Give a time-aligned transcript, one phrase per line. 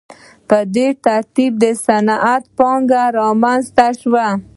[0.47, 1.53] په دې ترتیب
[1.85, 4.27] صنعتي پانګه رامنځته شوه.